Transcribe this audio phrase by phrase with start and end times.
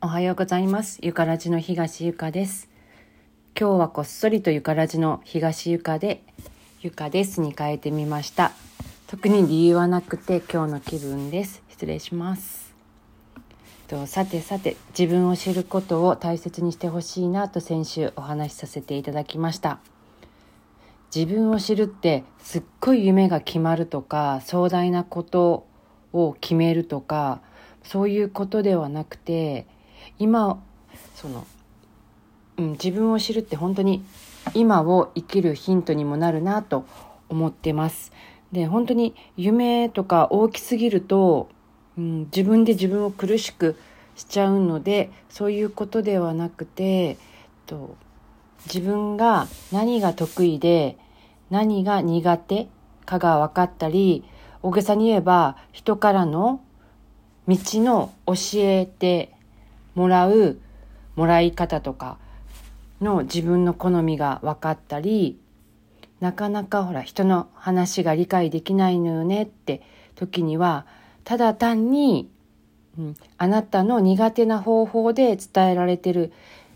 [0.00, 0.98] おはようございます。
[1.02, 2.70] ゆからじの東ゆかです。
[3.58, 6.22] 今日はこっそりとゆからじの東ゆかで
[6.80, 8.52] ゆかですに変えてみました。
[9.08, 11.62] 特に理由はなくて今日の気分です。
[11.68, 12.74] 失礼します。
[13.88, 19.80] とさてさて自分を知ることを大切にしてほしいなと先週お話しさせていただきました。
[21.16, 25.66] 自分を知るってすっごい夢が決まるとか壮大なこと
[26.12, 27.40] を決めるとか
[27.82, 29.66] そういうことではなくて
[30.18, 30.62] 今
[31.14, 31.46] その、
[32.58, 34.04] うん、自分を知るって本当に
[34.52, 36.84] 今を生きるヒントにもなるなと
[37.30, 38.12] 思ってます。
[38.52, 41.48] で本当に夢とか大きすぎると、
[41.96, 43.76] うん、自分で自分を苦しく
[44.16, 47.16] しちゃうのでそういうことではなくて
[47.64, 47.96] と
[48.66, 50.98] 自分が何が得意で
[51.50, 52.68] 何が苦手
[53.04, 54.24] かが分かったり
[54.62, 56.60] 大げさに言えば人からの
[57.46, 59.32] 道の教えて
[59.94, 60.58] もらう
[61.14, 62.18] もらい方とか
[63.00, 65.38] の自分の好みが分かったり
[66.20, 69.82] なかなかほら人の話が理解できないのよねって
[70.14, 70.86] 時には
[71.24, 72.30] ただ単に、
[72.98, 76.32] うん、あなたの苦手な方法で伝えられてる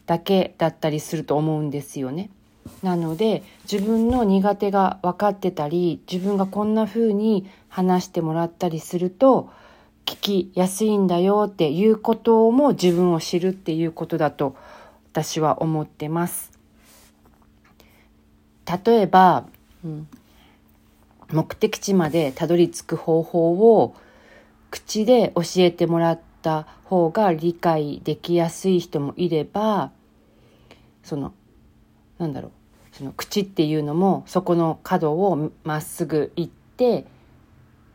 [0.06, 2.30] だけだったりすると思うんですよね。
[2.82, 9.50] なので自分の苦手が分かってたり自分がこんな風に話してもらったりすると
[10.06, 14.56] 聞きやすいんだよっていうことも自分を知るっていうことだと
[15.12, 16.50] 私は思ってます。
[18.84, 19.46] 例えば、
[19.84, 20.08] うん、
[21.32, 23.94] 目的地までたどり着く方法を
[24.70, 29.90] 口で教えてもらった方が理解できやすい人もいれば
[31.02, 31.32] その
[32.18, 32.52] なんだろう
[32.92, 37.06] その口っていうのもそこの角をまっすぐ行って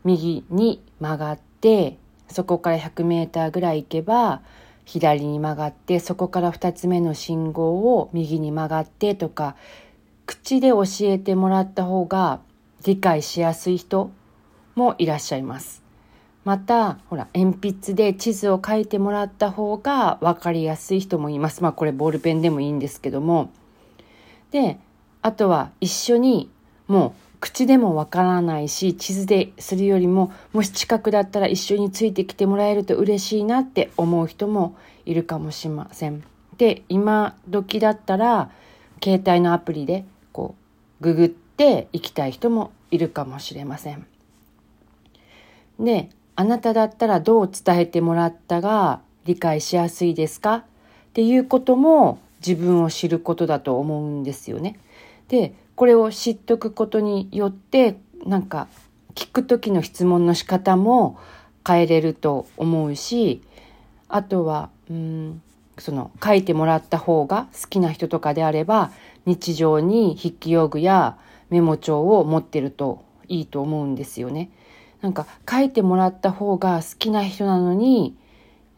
[0.04, 4.42] 右に曲がってそこから 100m ぐらい行けば
[4.84, 9.56] 左に曲がってそこから2つ目の信号を右に曲がってとか
[10.26, 12.40] 口で教えてもらった方が
[12.84, 14.10] 理解しやすい人
[14.74, 15.82] もいらっしゃいます。
[16.44, 21.60] また、ほら、鉛筆で地図を書いてもらった方が分かりやすい人もいます。
[21.62, 23.50] まあこれボールペンでもいいんですけども。
[24.52, 24.78] で、
[25.26, 26.48] あとは一緒に
[26.86, 36.22] もう口でもわからないし地図でするよりももし近くだったら一緒についてきてもらえると嬉しいなって思う人もいるかもしれません。
[36.58, 38.52] で今時だったら
[39.02, 40.54] 携帯のアプリでこ
[41.00, 44.06] うググって行きたい人もいるかもしれません。
[45.80, 50.54] であなただったらどう伝えてもらったが理解しやすいですか？
[50.54, 50.64] っ
[51.14, 54.78] ていうことも自分を知ることだと思うんですよね。
[55.28, 58.68] でこれを知っとくことによってなんか
[59.14, 61.18] 聞く時の質問の仕方も
[61.66, 63.42] 変えれると思うし
[64.08, 65.42] あとはうん
[65.78, 68.92] その書いてもらった方が好きな人とかであれば
[69.26, 71.18] 日常に筆記用具や
[71.50, 74.50] メモ帳を持ってるといいと思うんですよね。
[75.02, 78.16] なんか書いてもらった方が好きな人なのに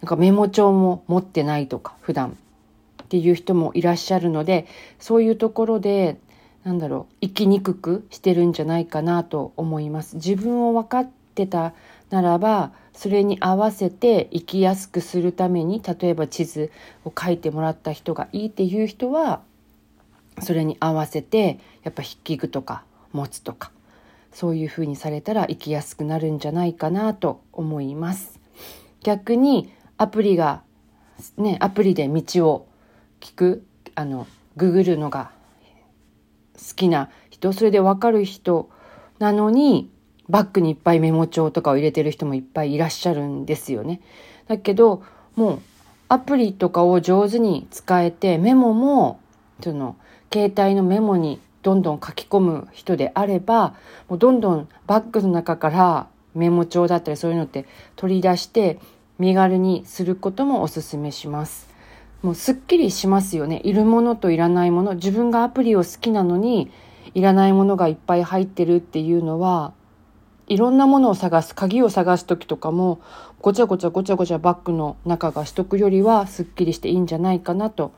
[0.01, 2.37] なんかメモ帳も持ってないとか普段
[3.05, 4.67] っていう人もいらっしゃるので
[4.99, 6.19] そういうところで
[6.69, 10.17] なんだろう生きにくくしてるんじゃないかなと思います。
[10.17, 11.73] 自分を分かってた
[12.11, 16.71] ならばそれに合わせて生きやすくするために例えば地図
[17.07, 19.41] を書いてもらった人がいいっていう人は
[20.43, 23.73] それに合わせてやっぱ筆記具とか持つとか
[24.31, 28.39] そういうふうにされたら生きやすくなるんじゃないかなと思います。
[29.03, 30.61] 逆にアプリが
[31.39, 32.69] ねアプリで道を
[33.21, 33.65] 聞く
[33.95, 34.27] あの
[34.59, 35.38] ググるのが
[36.75, 38.69] きな人、それでわかる人
[39.19, 39.91] なのに、
[40.29, 44.01] バッグにいっぱいメモ帳とかを入れてる人もいっぱいいらっしゃるんですよね。
[44.47, 45.03] だけど、
[45.37, 45.61] もう
[46.09, 49.21] アプリとかを上手に使えて、メモも、
[49.63, 49.97] その、
[50.33, 53.75] 携帯のメモにどんどん書き込む人であれば、
[54.09, 57.67] もうどんどんバッグの中からメモ帳だったりそういうのって
[57.97, 58.79] 取り出して
[59.19, 61.69] 身軽にすることもおすすめします。
[62.23, 63.61] もうすっきりしますよね。
[63.65, 64.95] いるものといらないもの。
[64.95, 66.71] 自分がアプリを好きなのに、
[67.15, 69.73] いらないものがいっぱい入ってるっていうのは、
[70.49, 73.01] いろんなものを探す、鍵を探す時とかも、
[73.41, 77.93] ごちゃごちゃごちゃごちゃバッグの中がしとくよりは、すっきりしていいんじゃないかなと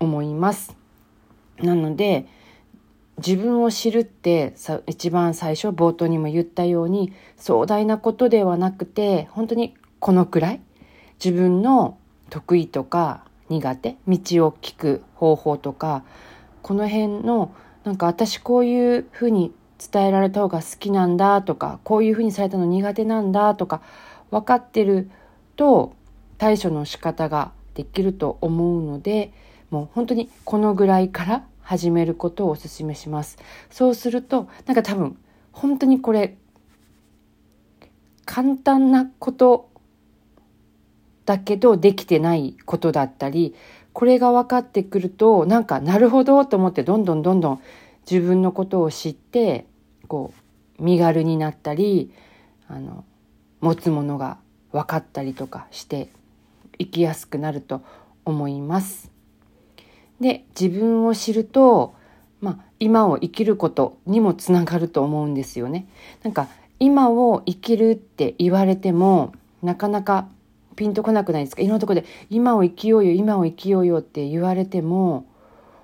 [0.00, 0.76] 思います。
[1.58, 2.26] なので、
[3.18, 10.60] 自分を知るってさ一番最初冒頭にも言ったように壮大なことではなくて本当にこのくらい
[11.24, 11.96] 自分の
[12.30, 13.96] 得意とか苦手？
[14.08, 16.04] 道を聞く方法とか
[16.62, 17.54] この辺の
[17.84, 19.52] なんか私こういうふうに
[19.92, 23.82] 伝えられた方が好きなんだとかこういうふうにされたの苦手なんだとか
[24.30, 25.10] 分かってる
[25.56, 25.94] と
[26.38, 29.32] 対処の仕方ができると思うので
[29.70, 33.38] もう本当にこのぐらいから始めることをお勧めします。
[33.70, 35.18] そうするとなんか多分
[35.52, 36.36] 本当にこれ
[38.24, 39.70] 簡単なこと
[41.26, 43.54] だけどできてないことだったり
[43.92, 47.62] これが分かってくるとなんかなるほどと思ってどんどんどんどん
[48.10, 49.66] 自分のことを知って
[50.08, 50.34] こ
[50.78, 52.12] う身軽になったり
[52.68, 53.04] あの
[53.60, 54.38] 持つものが
[54.72, 56.08] 分かったりとかして
[56.78, 57.82] 生きやすくなると
[58.24, 59.10] 思います。
[60.20, 61.94] で自分を知ると、
[62.40, 65.86] まあ、今を生きることにもつながると思うんですよね。
[66.22, 66.48] なんか
[66.80, 69.32] 今を生きるって言われても
[69.62, 70.28] なかなか
[70.76, 71.62] ピンとこなくないですか？
[71.62, 75.26] いろんなとこで今を生きようよ今を生きようよって言われても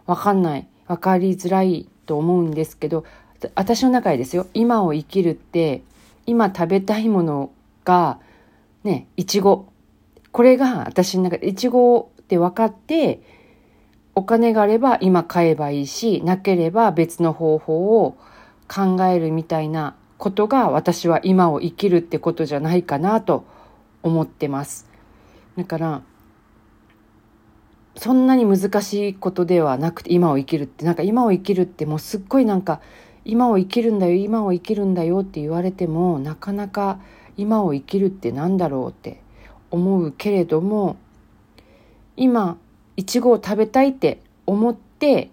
[0.06, 0.68] 分かんない。
[0.86, 3.04] 分かりづらいと思うんですけど
[3.54, 4.46] 私の中でですよ。
[4.54, 5.82] 今を生きるって
[6.26, 7.52] 今食べたいもの
[7.84, 8.18] が
[8.82, 9.68] ねいちご
[10.32, 13.22] これが私の中でいちごって分かって
[14.16, 18.16] お金があれば今買えばいいしなければ別の方法を
[18.68, 23.59] 考えるみたいなことが私は今を生きるってことじゃないかなと思
[24.02, 24.88] 思ってます。
[25.56, 26.02] だから
[27.96, 32.80] そんなに難しいことではなくて今を生きるってなんか今を生きるってもうすっごいなんか
[33.24, 37.00] 今を生きるんだよ今を生きるんだよって言われてもなかなか
[37.36, 39.20] 今を生きるって何だろうって
[39.70, 40.96] 思うけれども
[42.16, 42.56] 今
[42.96, 45.30] いちごを食べたいって思って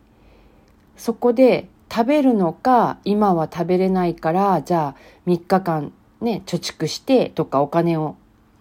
[0.96, 8.16] そこで食べるのか今は食べれないからじゃあ3日間ね貯蓄してとかお金を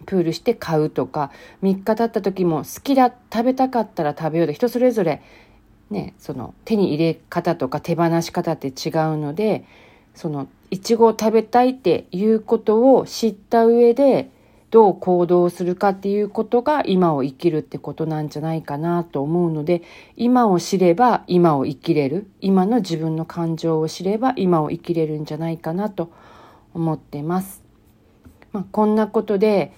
[0.06, 1.30] プールして買うとか
[1.62, 5.22] 3日経った時も好きだ食べたかったら食べようと人それぞれ
[5.90, 8.72] ねその手に入れ方とか手放し方って違う
[9.18, 9.64] ので
[10.14, 14.30] そのいちごを食べたいっていうことを知った上で
[14.70, 19.82] どう行動するかっていうことが今を生きるってことなんじゃないかなと思うので
[20.16, 26.12] 今を知れば今を生きれる今の自分の感情を知れば今を生きれるんじゃないかなと
[26.74, 27.62] 思ってます。
[28.52, 29.72] まあ、こんなことで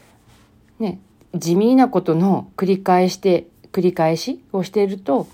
[0.78, 1.00] ね
[1.34, 5.26] 地味なことの繰り返して繰り返しをしていると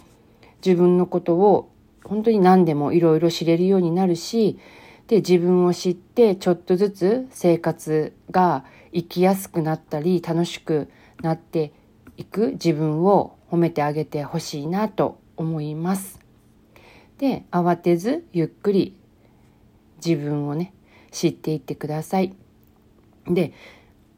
[0.65, 1.71] 自分のことを
[2.05, 4.59] 本当に何でもいろいろ知れるようになるし
[5.07, 10.89] で自分を知ってちょっとずつ生活が生きやすくなったり楽しく
[11.23, 11.73] なって
[12.17, 16.21] いく自分を褒めてあげてほしいなと思います。
[17.19, 18.97] で慌てずゆっくり
[20.05, 20.73] 自分をね
[21.11, 22.35] 知っていってください。
[23.27, 23.53] で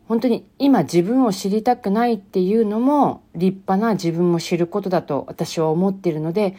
[0.09, 6.57] 本当に今自分を知りたくないっていうのも立派な自分を知ることだと私は思っているので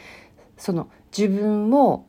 [0.58, 2.06] その自分を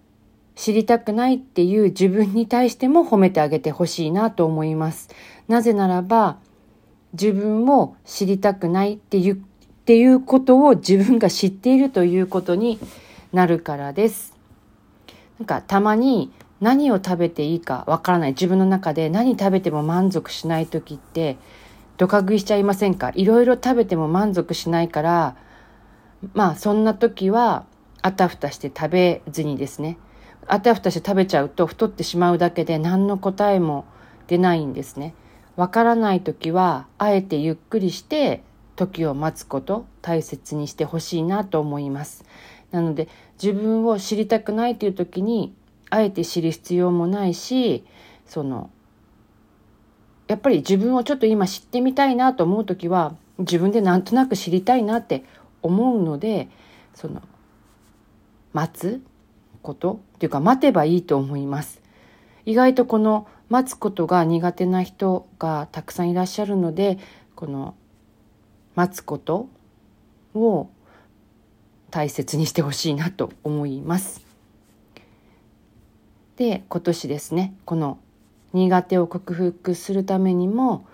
[0.56, 5.08] 知りたくないっていう自分に対しても褒めてあげてほしいなと思います。
[5.46, 6.38] なぜならば
[7.12, 9.38] 自分を知りたくないっていうっ
[9.84, 12.80] ていうことを自分が知っているということに
[13.32, 14.36] なるからです。
[15.38, 21.36] なんかたまに何を食べていいかわからない自分の中で何食べても満足しない時って
[21.96, 23.12] ドカ食いしちゃいませんか？
[23.14, 25.36] いろいろ食べても満足しないから
[26.34, 27.64] まあそんな時は
[28.02, 29.98] あたふたして食べずにですね
[30.46, 33.84] あたふたして食べちゃうと太ってしまうだけで何の答えも
[34.26, 35.14] 出ないんですね。
[35.56, 38.42] わからない時はあえてゆっくりして
[38.76, 42.24] 時を待つこと大切にしてほしいなと思います。
[42.70, 43.08] なので
[43.42, 45.52] 自分を知りたくないという時に
[45.90, 47.84] あえて知る必要もないし
[48.26, 48.70] その
[50.26, 55.24] やっぱり自分をちょっと今知ってみたいなと思う時は自分でなんとなく知りたいなって
[55.62, 56.48] 思うので
[56.94, 57.22] その
[58.52, 59.02] 待つ
[59.62, 61.80] ことっていうか待てばいいと思います。
[62.44, 66.98] 意外とこの待つことが苦手な人がたくさんいらっしゃるので
[67.34, 67.74] この
[68.74, 69.48] 待つこと
[70.34, 70.68] を
[71.90, 74.27] 大切にしてほしいなと思います。
[76.38, 77.98] で今年ですねこの
[78.52, 80.86] 苦手を克服するためにも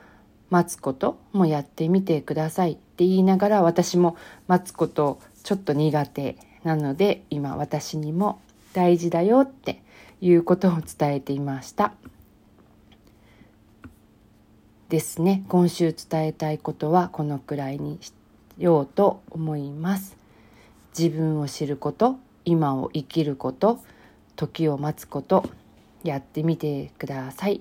[0.49, 4.17] 待つこともやってみてくださいって言いながら私も
[4.49, 8.41] 待つことちょっと苦手なので今私にも
[8.73, 9.83] 大事だよって
[10.23, 11.93] いうことを伝えていました。
[14.89, 15.45] ですね。
[15.49, 18.13] 今週伝えたいことはこのくらいにし
[18.59, 20.17] ようと思います。
[20.97, 23.81] 自分を知ること今を生きること
[24.37, 25.49] 時を待つこと
[26.03, 27.61] やってみてください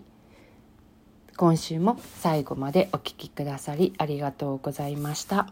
[1.38, 5.48] 今週も最後までお聴きくださりありがとうございました。